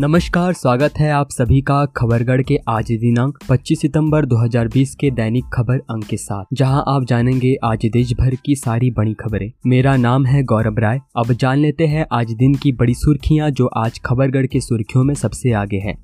[0.00, 5.44] नमस्कार, स्वागत है आप सभी का खबरगढ़ के आज दिनांक 25 सितंबर 2020 के दैनिक
[5.54, 9.96] खबर अंक के साथ, जहाँ आप जानेंगे आज देश भर की सारी बड़ी खबरें। मेरा
[9.96, 13.98] नाम है गौरव राय। अब जान लेते हैं आज दिन की बड़ी सुर्खियाँ जो आज
[14.04, 15.94] खबरगढ़ की सुर्खियों में सबसे आगे है।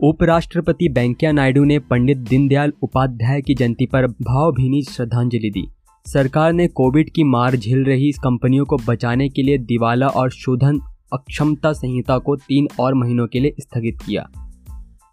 [0.00, 5.66] उपराष्ट्रपति वेंकैया नायडू ने पंडित दीनदयाल उपाध्याय की जयंती पर भावभीनी श्रद्धांजलि दी।
[6.06, 10.80] सरकार ने कोविड की मार झेल रही कंपनियों को बचाने के लिए दिवाला और शोधन
[11.12, 14.30] अक्षमता संहिता को तीन और महीनों के लिए स्थगित किया।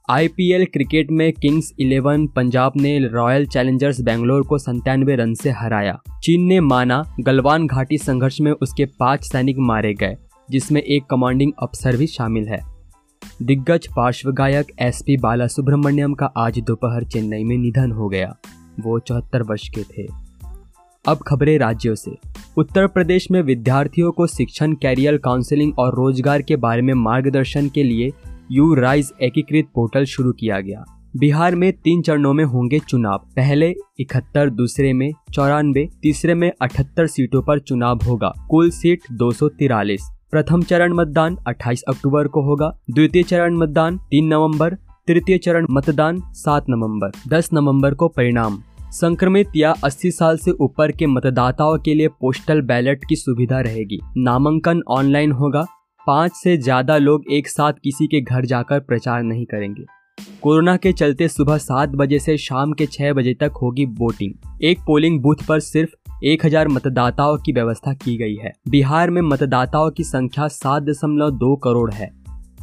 [0.09, 6.02] आईपीएल क्रिकेट में किंग्स इलेवन पंजाब ने रॉयल चैलेंजर्स बेंगलोर को संतानवे रन से हराया।
[6.23, 10.18] चीन ने माना गलवान घाटी संघर्ष में उसके पाँच सैनिक मारे गए,
[10.52, 12.59] जिसमें एक कमांडिंग अफसर भी शामिल है।
[13.41, 18.35] दिग्गज पार्श्व गायक एस पी बाला सुब्रमण्यम का आज दोपहर चेन्नई में निधन हो गया।
[18.80, 20.07] वो चौहत्तर वर्ष के थे।
[21.07, 26.55] अब खबरें राज्यों से। उत्तर प्रदेश में विद्यार्थियों को शिक्षण, कैरियर काउंसलिंग और रोज़गार के
[26.55, 28.12] बारे में मार्गदर्शन के लिए
[28.52, 30.84] यू राइज एकीकृत पोर्टल शुरू किया गया।
[31.18, 37.07] बिहार में तीन चरणों में होंगे चुनाव। पहले इकहत्तर, दूसरे में चौरानवे, तीसरे में अठहत्तर
[37.07, 39.32] सीटों पर चुनाव होगा। कुल सीट दो
[40.32, 44.76] प्रथम चरण मतदान 28 अक्टूबर को होगा। द्वितीय चरण मतदान 3 नवंबर।
[45.08, 48.62] तृतीय चरण मतदान 7 नवंबर। 10 नवंबर को परिणाम।
[48.96, 53.99] संक्रमित या 80 साल से ऊपर के मतदाताओं के लिए पोस्टल बैलेट की सुविधा रहेगी।
[54.18, 55.65] नामांकन ऑनलाइन होगा।
[56.07, 59.85] पाँच से ज़्यादा लोग एक साथ किसी के घर जाकर प्रचार नहीं करेंगे।
[60.41, 64.79] कोरोना के चलते सुबह सात बजे से शाम के छह बजे तक होगी वोटिंग। एक
[64.79, 69.91] पोलिंग बूथ पर सिर्फ़ एक हज़ार मतदाताओं की व्यवस्था की गई है। बिहार में मतदाताओं
[69.91, 72.12] की संख्या सात दशमलव दो करोड़ है।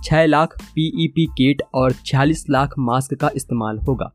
[0.05, 4.13] छह लाख पीईपी किट और छियालीस लाख मास्क का इस्तेमाल होगा।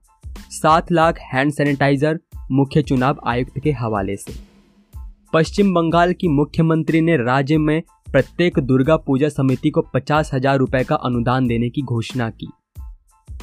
[0.51, 2.19] सात लाख हैंड सैनिटाइजर
[2.51, 4.33] मुख्य चुनाव आयुक्त के हवाले से।
[5.33, 10.83] पश्चिम बंगाल की मुख्यमंत्री ने राज्य में प्रत्येक दुर्गा पूजा समिति को पचास हज़ार रुपए
[10.83, 12.47] का अनुदान देने की घोषणा की।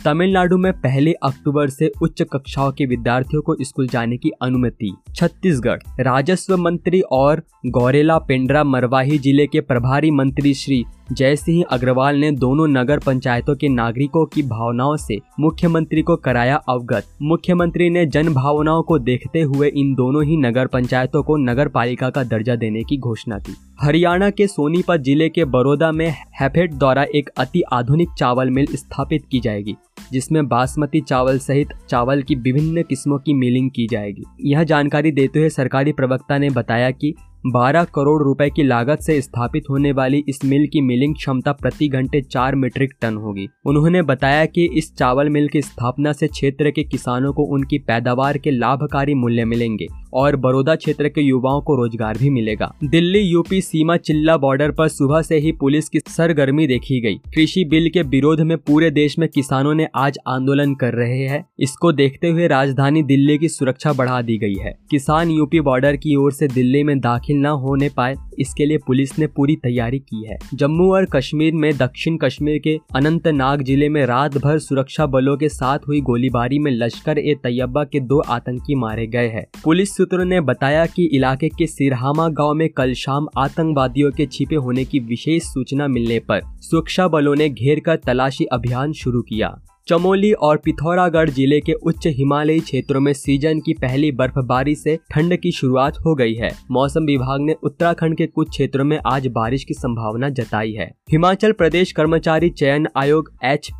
[0.04, 5.82] तमिलनाडु में पहले अक्टूबर से उच्च कक्षाओं के विद्यार्थियों को स्कूल जाने की अनुमति। छत्तीसगढ़
[6.00, 12.30] राजस्व मंत्री और गौरेला पेंड्रा मरवाही ज़िले के प्रभारी मंत्री श्री जय सिंह अग्रवाल ने
[12.32, 18.32] दोनों नगर पंचायतों के नागरिकों की भावनाओं से मुख्यमंत्री को कराया अवगत। मुख्यमंत्री ने जन
[18.34, 22.82] भावनाओं को देखते हुए इन दोनों ही नगर पंचायतों को नगर पालिका का दर्जा देने
[22.82, 26.08] की घोषणा की। हरियाणा के सोनीपत ज़िले के बड़ौदा में
[26.40, 29.76] हैफेड द्वारा एक अति आधुनिक चावल मिल स्थापित की जाएगी,
[30.12, 35.38] जिसमें बासमती चावल सहित चावल की विभिन्न किस्मों की मिलिंग की जाएगी। यह जानकारी देते
[35.38, 37.14] हुए सरकारी प्रवक्ता ने बताया कि
[37.46, 41.88] 12 करोड़ रुपए की लागत से स्थापित होने वाली इस मिल की मिलिंग क्षमता प्रति
[41.88, 46.70] घंटे चार मीट्रिक टन होगी। उन्होंने बताया कि इस चावल मिल की स्थापना से क्षेत्र
[46.70, 51.74] के किसानों को उनकी पैदावार के लाभकारी मूल्य मिलेंगे। और बड़ौदा क्षेत्र के युवाओं को
[51.74, 56.66] रोज़गार भी मिलेगा। दिल्ली, यूपी सीमा चिल्ला बॉर्डर पर सुबह से ही पुलिस की सरगर्मी
[56.66, 60.94] देखी गई। कृषि बिल के विरोध में पूरे देश में किसानों ने आज आंदोलन कर
[60.94, 65.60] रहे हैं। इसको देखते हुए राजधानी दिल्ली की सुरक्षा बढ़ा दी गई है। किसान यूपी
[65.60, 69.56] बॉर्डर की ओर से दिल्ली में दाखिल न होने पाए इसके लिए पुलिस ने पूरी
[69.56, 74.58] तैयारी की है। जम्मू और कश्मीर में, दक्षिण कश्मीर के अनंतनाग ज़िले में रात भर
[74.58, 79.28] सुरक्षा बलों के साथ हुई गोलीबारी में लश्कर ए तैयबा के दो आतंकी मारे गए
[79.28, 84.26] हैं। पुलिस सूत्रों ने बताया कि इलाके के सिरहामा गाँव में कल शाम आतंकवादियों के
[84.26, 89.22] छिपे होने की विशेष सूचना मिलने पर सुरक्षा बलों ने घेर कर तलाशी अभियान शुरू
[89.22, 89.54] किया।
[89.86, 95.36] चमोली और पिथौरागढ़ ज़िले के उच्च हिमालयी क्षेत्रों में सीज़न की पहली बर्फबारी से ठंड
[95.36, 99.64] की शुरुआत हो गई है। मौसम विभाग ने उत्तराखंड के कुछ क्षेत्रों में आज बारिश
[99.64, 103.70] की संभावना जताई है। हिमाचल प्रदेश कर्मचारी चयन आयोग एच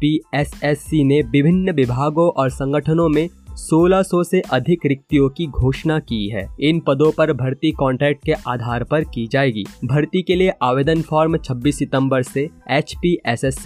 [0.95, 6.81] ने विभिन्न विभागों और संगठनों में 1600 से अधिक रिक्तियों की घोषणा की है। इन
[6.81, 11.79] पदों पर भर्ती कॉन्ट्रैक्ट के आधार पर की जाएगी। भर्ती के लिए आवेदन फॉर्म 26
[11.79, 12.95] सितंबर से एच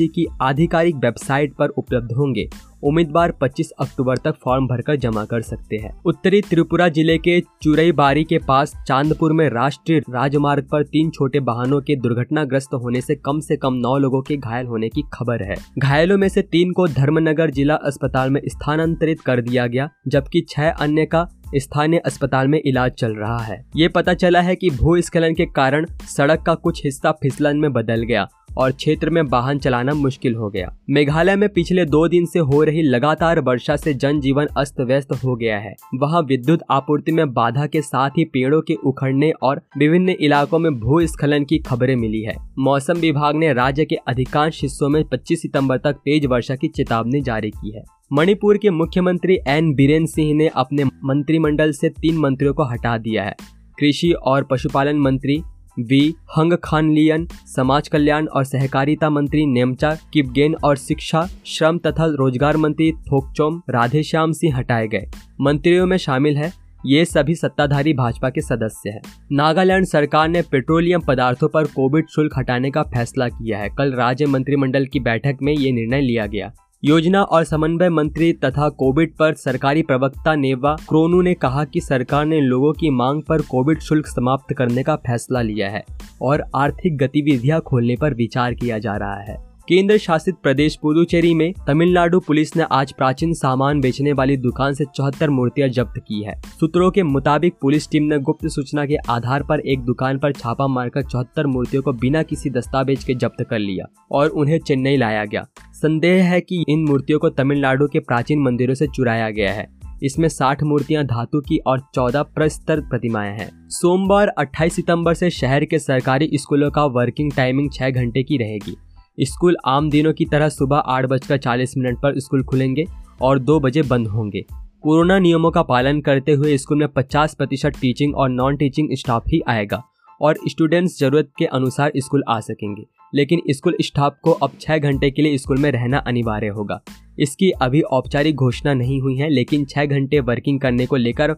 [0.01, 2.49] की आधिकारिक वेबसाइट पर उपलब्ध होंगे।
[2.83, 8.25] उम्मीदवार 25 अक्टूबर तक फॉर्म भरकर जमा कर सकते हैं। उत्तरी त्रिपुरा ज़िले के चुरईबारी
[8.25, 13.41] के पास चांदपुर में राष्ट्रीय राजमार्ग पर तीन छोटे वाहनों के दुर्घटनाग्रस्त होने से कम
[13.41, 16.89] से कम नौ लोगों के घायल होने की खबर है। घायलों में से तीन को
[16.89, 21.27] धर्मनगर जिला अस्पताल में स्थानांतरित कर दिया गया, जबकि छह अन्य का
[21.57, 25.87] स्थानीय अस्पताल में इलाज चल रहा है। ये पता चला है कि भूस्खलन के कारण
[26.17, 28.29] सड़क का कुछ हिस्सा फिसलन में बदल गया।
[28.59, 32.63] और क्षेत्र में वाहन चलाना मुश्किल हो गया। मेघालय में पिछले दो दिन से हो
[32.65, 37.67] रही लगातार वर्षा से जनजीवन अस्त व्यस्त हो गया है। वहाँ विद्युत आपूर्ति में बाधा
[37.67, 42.37] के साथ ही पेड़ों के उखड़ने और विभिन्न इलाकों में भूस्खलन की खबरें मिली है।
[42.59, 47.21] मौसम विभाग ने राज्य के अधिकांश हिस्सों में 25 सितंबर तक तेज वर्षा की चेतावनी
[47.21, 49.75] जारी की है। मणिपुर के मुख्यमंत्री एन.
[49.75, 53.35] बीरेन सिंह ने अपने मंत्रिमंडल से तीन मंत्रियों को हटा दिया है।
[53.79, 55.43] कृषि और पशुपालन मंत्री
[55.81, 56.15] वी.
[56.37, 62.57] हंग खान लियन समाज कल्याण और सहकारिता मंत्री नेमचा किपगेन और शिक्षा, श्रम तथा रोज़गार
[62.57, 65.09] मंत्री थोकचोम राधेश्याम सिंह हटाए गए।
[65.41, 66.53] मंत्रियों में शामिल है,
[66.87, 69.01] ये सभी सत्ताधारी भाजपा के सदस्य हैं।
[69.33, 74.27] नागालैंड सरकार ने पेट्रोलियम पदार्थों पर कोविड शुल्क हटाने का फैसला किया है। कल राज्य
[74.27, 76.53] मंत्रिमंडल की बैठक में ये निर्णय लिया गया।
[76.85, 82.27] योजना और समन्वय मंत्री तथा कोविड पर सरकारी प्रवक्ता नेवा क्रोनू ने कहा कि सरकार
[82.27, 85.85] ने लोगों की मांग पर कोविड शुल्क समाप्त करने का फैसला लिया है
[86.23, 89.37] और आर्थिक गतिविधियाँ खोलने पर विचार किया जा रहा है।
[89.69, 94.85] केंद्र शासित प्रदेश पुदुचेरी में तमिलनाडु पुलिस ने आज प्राचीन सामान बेचने वाली दुकान से
[94.85, 99.43] चौहत्तर मूर्तियाँ जब्त की है। सूत्रों के मुताबिक पुलिस टीम ने गुप्त सूचना के आधार
[99.43, 103.59] पर एक दुकान पर छापा मारकर चौहत्तर मूर्तियों को बिना किसी दस्तावेज़ के जब्त कर
[103.59, 105.47] लिया और उन्हें चेन्नई लाया गया।
[105.83, 109.69] संदेह है कि इन मूर्तियों को तमिलनाडु के प्राचीन मंदिरों से चुराया गया है।
[110.03, 115.65] इसमें 60 मूर्तियाँ धातु की और 14 प्रस्तर प्रतिमाएँ हैं। सोमवार 28 सितंबर से शहर
[115.65, 118.77] के सरकारी स्कूलों का वर्किंग टाइमिंग 6 घंटे की रहेगी।
[119.21, 122.85] स्कूल आम दिनों की तरह सुबह आठ बजकर चालीस मिनट पर स्कूल खुलेंगे
[123.23, 124.45] और दो बजे बंद होंगे।
[124.83, 129.23] कोरोना नियमों का पालन करते हुए स्कूल में 50 प्रतिशत टीचिंग और नॉन टीचिंग स्टाफ
[129.29, 129.83] ही आएगा
[130.21, 132.83] और स्टूडेंट्स ज़रूरत के अनुसार स्कूल आ सकेंगे।
[133.15, 136.81] लेकिन स्कूल स्टाफ को अब छः घंटे के लिए स्कूल में रहना अनिवार्य होगा।
[137.19, 141.33] इसकी अभी औपचारिक घोषणा नहीं हुई है, लेकिन छः घंटे वर्किंग करने को लेकर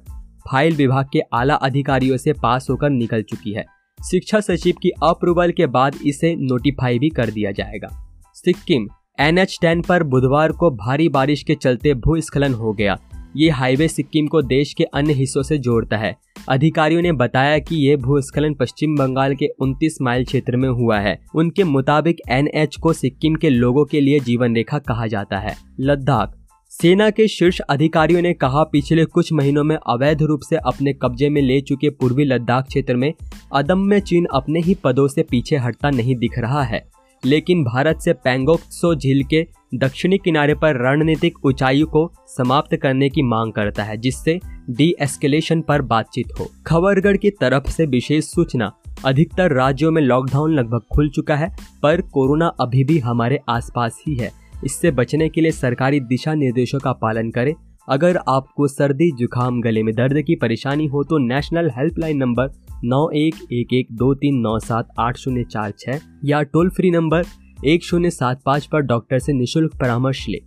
[0.50, 5.50] फ़ाइल विभाग के आला अधिकारियों से पास होकर निकल चुकी है। शिक्षा सचिव की अप्रूवल
[5.50, 7.88] के बाद इसे नोटिफाई भी कर दिया जाएगा।
[8.34, 8.88] सिक्किम
[9.20, 12.98] एन एच टेन पर बुधवार को भारी बारिश के चलते भूस्खलन हो गया।
[13.36, 16.16] ये हाईवे सिक्किम को देश के अन्य हिस्सों से जोड़ता है।
[16.48, 21.18] अधिकारियों ने बताया कि ये भूस्खलन पश्चिम बंगाल के 29 माइल क्षेत्र में हुआ है।
[21.34, 26.36] उनके मुताबिक एनएच को सिक्किम के लोगों के लिए जीवन रेखा कहा जाता है। लद्दाख
[26.70, 31.28] सेना के शीर्ष अधिकारियों ने कहा, पिछले कुछ महीनों में अवैध रूप से अपने कब्जे
[31.28, 33.12] में ले चुके पूर्वी लद्दाख क्षेत्र में
[33.54, 36.88] अदम्य चीन अपने ही पदों से पीछे हटता नहीं दिख रहा है।
[37.24, 43.22] लेकिन भारत से पैंगोक्सो झील के दक्षिणी किनारे पर रणनीतिक ऊंचाई को समाप्त करने की
[43.22, 44.40] मांग करता है, जिससे
[44.70, 48.72] डी एस्केलेशन पर बातचीत हो। खबरगढ़ की तरफ़ से विशेष सूचना,
[49.04, 54.14] अधिकतर राज्यों में लॉकडाउन लगभग खुल चुका है, पर कोरोना अभी भी हमारे आसपास ही
[54.14, 57.54] है। इससे बचने के लिए सरकारी दिशा निर्देशों का पालन करें।
[57.88, 62.50] अगर आपको सर्दी, जुकाम, गले में दर्द की परेशानी हो तो नेशनल हेल्पलाइन नंबर
[62.84, 66.90] नौ एक एक एक दो तीन नौ सात आठ शून्य चार छः या टोल फ्री
[66.90, 67.24] नंबर
[67.66, 70.38] एक शून्य सात पाँच पर डॉक्टर से निशुल्क परामर्श ले।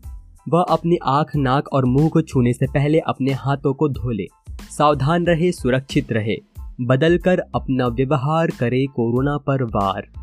[0.50, 4.27] वह अपनी आँख, नाक और मुँह को छूने से पहले अपने हाथों को धो ले।
[4.50, 6.36] सावधान रहे, सुरक्षित रहे।
[6.81, 10.23] बदल कर अपना व्यवहार करे कोरोना पर वार।